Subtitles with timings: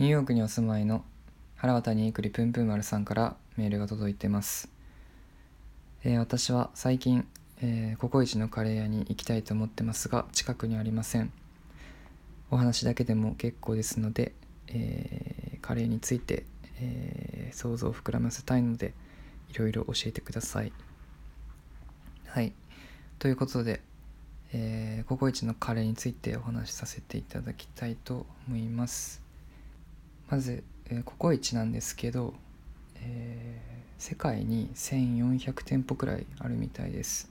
[0.00, 1.04] ニューヨークにお住まいの
[1.56, 4.70] 原渡にいくりぷんぷん丸さんからメールが届いてます、
[6.04, 7.28] えー、私は最近、
[7.60, 11.30] えー、ココイチのカレー屋に行きたいと思ってますが近くにありません。
[12.50, 14.32] お話だけでも結構ですので、
[14.68, 16.46] えー、カレーについて、
[16.80, 18.94] え想像を膨らませたいので
[19.52, 20.72] いろいろ教えてください。
[22.24, 22.54] はい。
[23.18, 23.82] ということで、
[24.54, 29.28] えー、ココイチのカレーについてお話しさせていただきたいと思います。
[30.30, 32.34] まず、えー、ココイチなんですけど、
[32.96, 37.30] えー、世界に1400店舗くらいあるみたいです。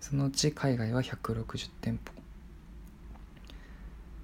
[0.00, 2.12] そのうち海外は160店舗。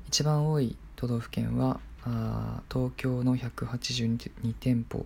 [0.08, 5.04] 一番多い都道府県はあ東京の182店舗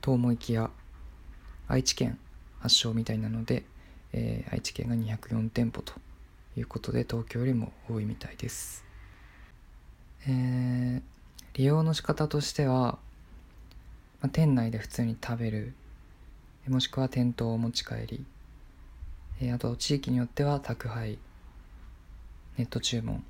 [0.00, 0.70] と思いきや
[1.68, 2.18] 愛知県
[2.58, 3.64] 発祥みたいなので
[4.18, 5.92] えー、愛知県が204店舗と
[6.56, 8.82] いうことで東京よりも多いみたいです、
[10.28, 11.02] えー、
[11.54, 12.98] 利用の仕方としては、
[14.20, 15.74] まあ、店内で普通に食べる。
[16.68, 18.24] もしくは店頭を持ち帰り、
[19.40, 21.18] えー、あと地域によっては宅配。
[22.58, 23.22] ネット注文。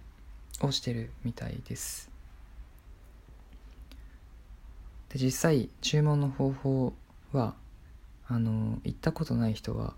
[0.63, 2.11] をしてるみたいです。
[5.11, 6.93] で実際注文の方法
[7.33, 7.55] は
[8.29, 9.95] あの行ったことない人は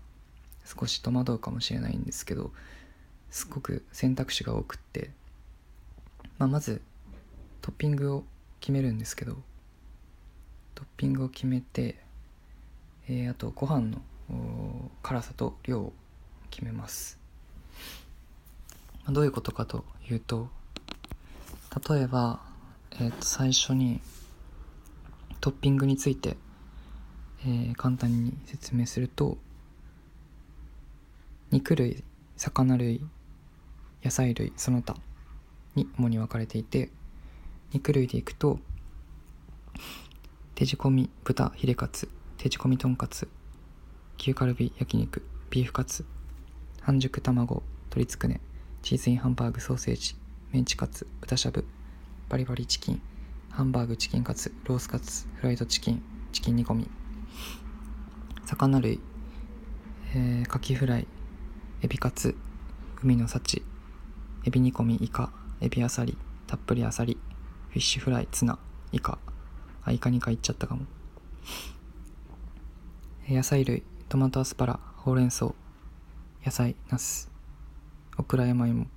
[0.65, 2.51] 少し戸惑うかもしれないんですけど
[3.31, 5.11] すごく選択肢が多くって、
[6.39, 6.81] まあ、まず
[7.61, 8.23] トッピングを
[8.61, 9.35] 決めるんですけど
[10.73, 11.99] トッピングを決めて、
[13.09, 14.01] えー、あとご飯の
[15.03, 15.93] 辛さと量を
[16.49, 17.19] 決めます、
[19.03, 20.47] まあ、どういうことかというと
[21.89, 22.39] 例えば、
[22.93, 23.99] えー、と最初に
[25.41, 26.37] トッピングについて、
[27.45, 29.37] えー、簡単に説明すると
[31.51, 32.03] 肉類
[32.37, 33.01] 魚類
[34.05, 34.95] 野菜類その他
[35.79, 36.89] に主に分かれていて
[37.71, 38.59] 肉類でいくと
[40.55, 43.29] 手仕込み豚ヒレカツ手仕込みとんかつ
[44.19, 46.05] 牛カルビ焼肉ビーフカツ
[46.81, 48.41] 半熟卵鶏つくね
[48.81, 50.15] チーズインハンバーグソーセージ
[50.51, 51.65] メンチカツ豚しゃぶ
[52.27, 53.01] バリバリチキン
[53.49, 56.03] ハンバーグチキンカツロースカツフライドチキン
[56.33, 56.89] チキン煮込み
[58.45, 58.99] 魚類、
[60.13, 61.07] えー、カキフライ
[61.81, 62.35] エビカツ
[63.01, 63.63] 海の幸
[64.45, 65.31] エビ煮込みイカ
[65.61, 67.17] エビあさりたっぷりあさり
[67.69, 68.57] フィッシュフライツナ
[68.91, 69.19] イカ。
[69.83, 70.85] あイカ2回いっちゃったかも。
[73.27, 75.53] 野菜類トマトアスパラほうれん草
[76.45, 77.29] 野菜ナス
[78.17, 78.87] オクラ山芋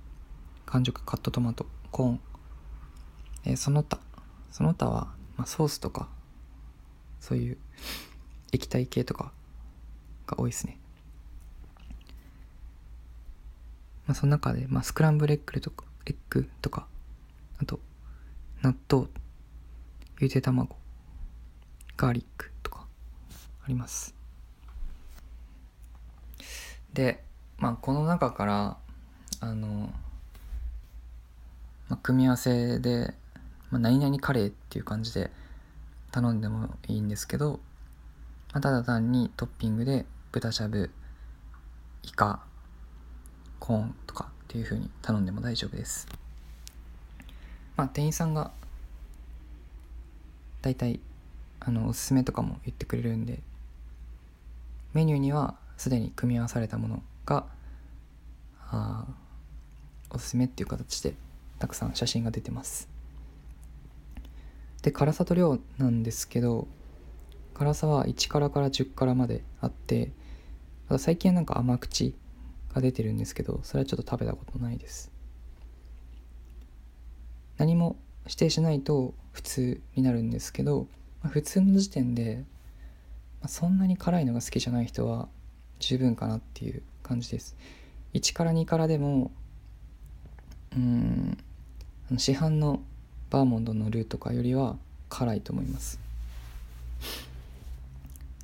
[0.65, 2.19] 完熟カットトマトコーン、
[3.45, 3.99] えー、その他。
[4.49, 6.07] その他は、まあ、ソースとか
[7.19, 7.57] そういう
[8.51, 9.31] 液体系とか
[10.25, 10.79] が多いですね。
[14.07, 16.87] まあ、その中で、まあ、スクランブルエッグとかエッグとか
[17.59, 17.79] あと
[18.61, 19.07] 納豆
[20.19, 20.75] ゆで卵
[21.97, 22.85] ガーリックとか
[23.63, 24.15] あります。
[26.93, 27.23] で、
[27.57, 28.77] まあ、この中から
[29.39, 29.91] あの、
[31.89, 33.13] まあ、組み合わせで、
[33.69, 35.31] まあ、何々カレーっていう感じで
[36.11, 37.59] 頼んでもいいんですけど、
[38.53, 40.91] まあ、ただ単にトッピングで豚しゃぶ
[42.03, 42.43] イカ
[43.59, 46.07] コーンとかっていう風に頼んでも大丈夫です。
[47.75, 48.51] まあ店員さんが
[50.61, 50.99] 大体
[51.59, 53.39] あのおすすめとかも言ってくれるんで
[54.93, 57.47] メニューにはすでに組み合わされたものが
[58.69, 59.07] あ
[60.11, 61.15] おすすめっていう形で
[61.57, 62.87] たくさん写真が出てます。
[64.83, 66.67] で辛さと量なんですけど
[67.55, 70.11] 辛さは1辛から10辛まであって
[70.99, 72.13] 最近はなんか甘口
[72.73, 75.11] が出てるんですけどそれはちょっと食べたことないです。
[77.57, 77.95] 何も
[78.25, 80.87] 指定しないと普通になるんですけど、
[81.21, 82.43] まあ、普通の時点で、
[83.41, 85.27] まあ、そんなに辛いのが好きじゃない人は
[85.79, 87.55] 十分かなっていう感じです。
[88.13, 89.31] 1から2からでも
[90.75, 91.37] うん
[92.17, 92.81] 市販の
[93.29, 94.77] バーモンドのルーとかよりは
[95.09, 95.99] 辛いと思います。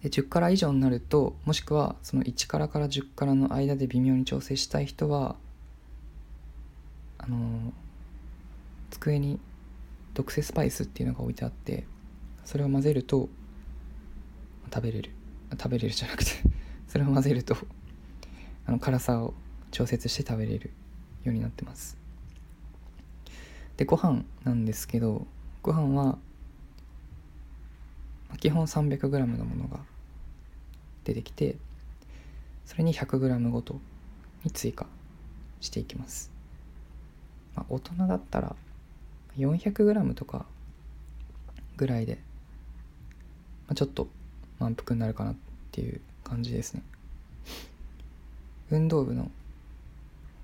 [0.04, 5.36] で10から以上になるともしくはその1からから10からの間で微妙に調整したい人は
[7.18, 7.74] あの
[8.92, 9.40] 机に
[10.13, 11.86] 特製スパイスっていうのが置いてあって
[12.46, 13.30] それを混ぜると
[14.74, 15.12] 食べれる。
[15.57, 16.31] 食べれるじゃなくて
[16.88, 17.56] それを混ぜると
[18.66, 19.34] あの辛さを
[19.72, 20.72] 調節して食べれる
[21.24, 21.98] ようになってます。
[23.78, 25.25] でご飯なんですけど
[25.63, 26.18] ご飯は
[28.40, 29.80] 基本 300g のものが
[31.10, 31.58] 出てきて
[32.66, 33.80] それに 100g ごと
[34.44, 34.86] に追加
[35.60, 36.32] していきます、
[37.56, 38.56] まあ、大人だったら
[39.38, 40.46] 400g とか
[41.78, 42.16] ぐらいで、
[43.68, 44.08] まあ、ちょっと
[44.60, 45.36] 満腹になるかなっ
[45.72, 46.84] ていう感じですね。
[48.70, 49.32] 運動部の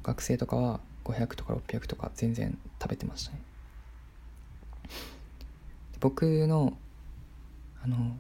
[0.02, 3.42] 学生とかは500とか600とか全然食べてましたね。
[6.00, 6.78] 僕の
[7.84, 8.16] あの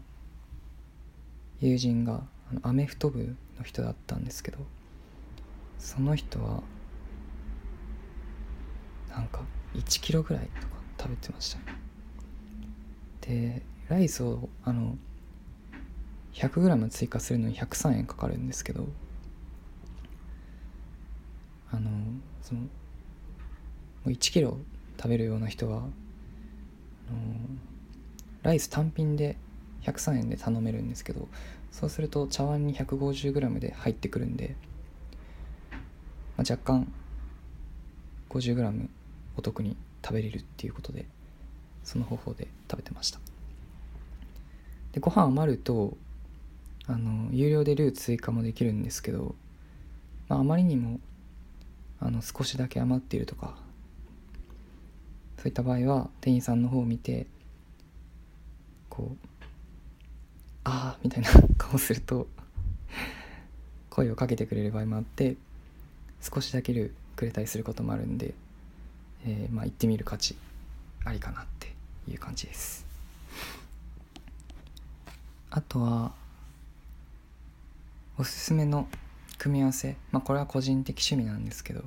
[1.62, 2.22] 友人が
[2.52, 4.60] あのアメフト部の人だったんですけど
[5.80, 6.64] その人は
[9.10, 9.42] なんか
[9.74, 11.66] 1キロぐらいとか食べてましたね。
[13.22, 14.98] でライスをあの
[16.34, 18.88] 100g 追加するのに103円かかるんですけど
[21.72, 21.90] あの
[22.42, 22.68] そのも
[24.06, 24.58] う1キロ
[24.98, 25.88] 食べるような人はあの
[28.44, 29.38] ライス単品で
[29.84, 31.28] 103円で頼めるんですけど
[31.76, 34.56] そうすると茶碗に 150g で入ってくるんで、
[36.38, 36.94] まあ、若干
[38.30, 38.88] 50g
[39.36, 41.06] お得に食べれるっていうことで
[41.84, 43.20] その方法で食べてました。
[44.94, 45.98] でご飯余ると
[46.88, 49.36] あの有料でルー追加もできるんですけど、
[50.30, 51.02] まあ、あまりにも
[52.00, 53.58] あの少しだけ余っているとか
[55.40, 57.28] そういった場合は店員さんの方を見て
[58.88, 59.28] こう
[60.66, 62.28] ああみたいな 顔すると
[63.90, 65.38] 声をかけてくれる場合もあって
[66.22, 66.74] 少しだけ
[67.16, 68.34] くれたりすることもあるんで、
[69.26, 70.36] えー、まあ行ってみる価値
[71.06, 71.74] ありかなって
[72.10, 72.86] いう感じです。
[75.52, 76.14] あとは
[78.18, 78.90] おすすめの
[79.38, 81.84] 組み合わせまあこれは個人的趣味なんですけど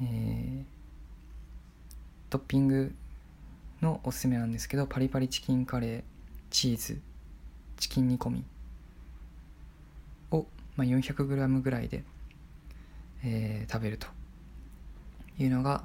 [0.00, 0.64] えー、
[2.30, 2.92] トッピング
[3.80, 6.02] のおすすめなんですけどパリパリチキンカレー
[6.54, 7.00] チーズ
[7.78, 8.44] チキン煮込み。
[10.30, 10.46] を、
[10.76, 12.04] まあ、400g ぐらいで、
[13.24, 14.06] えー、食べると。
[15.36, 15.82] いうのが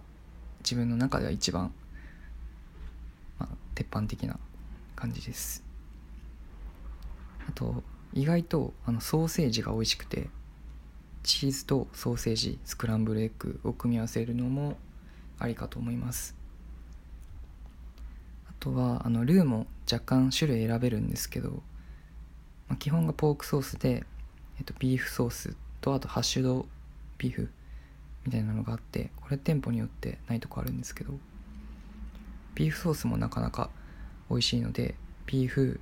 [0.60, 1.74] 自分の中では一番、
[3.39, 4.38] まあ、鉄板的な
[4.95, 5.63] 感じです。
[7.48, 7.81] あと
[8.13, 10.30] 意外とあのソーセージが美味しくて
[11.24, 14.77] チーズとソーセージスクランブルエッグを組み合わせるのも
[15.39, 16.38] ありかと思います。
[18.59, 21.50] とはあのルーも若干種類選べるんですけど、
[22.67, 24.06] まあ、基本がポークソースで、
[24.57, 26.65] えっと、ビーフソースとあとハッシュド
[27.17, 27.50] ビーフ
[28.25, 31.13] みたいなのがあってこれ店舗によってないとこあるんですけど
[32.56, 33.69] ビーフソースもなかなか
[34.29, 34.95] 美味しいので
[35.25, 35.79] ビーフ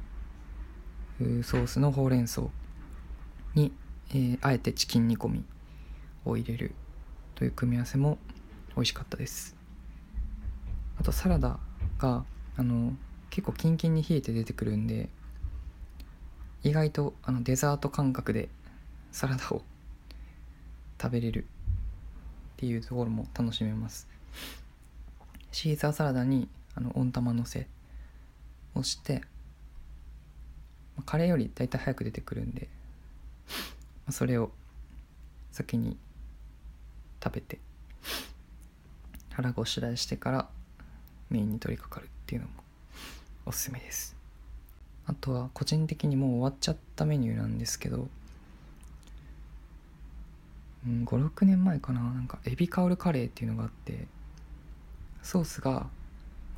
[1.43, 2.43] ソースのほうれん草
[3.55, 3.71] に、
[4.11, 5.43] えー、あえてチキン煮込み
[6.25, 6.75] を入れる
[7.33, 8.19] という組み合わせも
[8.75, 9.55] 美味しかったです。
[10.99, 11.59] あとサラダ
[11.97, 12.23] が
[12.57, 12.93] あの
[13.29, 15.09] 結構キンキンに冷えて出てくるんで
[16.63, 18.49] 意外とあのデザート感覚で
[19.11, 19.61] サラダを
[21.01, 21.45] 食べれるっ
[22.57, 24.07] ていうところも楽しめます。
[25.51, 27.67] シーザーサラダにあの温玉のせ
[28.75, 29.21] をして
[31.05, 32.67] カレーよりだいたい早く出てくるんで
[34.09, 34.51] それを
[35.51, 35.97] 先に
[37.23, 37.59] 食べて
[39.31, 40.49] 腹ごしらえしてから
[41.29, 42.16] メインに取り掛かる。
[42.27, 42.53] っていうのも
[43.45, 44.17] おすすめです。
[45.05, 48.09] あとは個人的にもう終わっちゃったメニューなんですけど、
[50.85, 52.01] うん、56年前かな。
[52.01, 54.07] なんかエビ香るカレーっていうのがあって
[55.23, 55.87] ソースが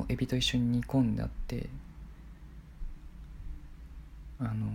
[0.08, 1.70] エビと一緒に煮込んであって
[4.40, 4.66] あの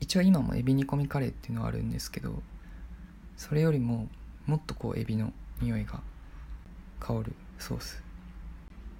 [0.00, 2.42] 一応今もエビ煮込みカレーっていうのはあるんですけど
[3.36, 4.08] それよりも
[4.46, 6.00] もっとこうエビの匂いが
[6.98, 8.05] 香るソース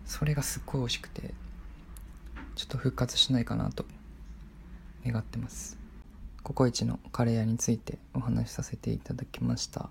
[0.07, 1.35] それがすっごい美味しくて
[2.55, 3.85] ちょっと復活しないかなと
[5.05, 5.79] 願ってます。
[6.43, 9.91] ココイチのカレー屋についてお話しさせていただきました。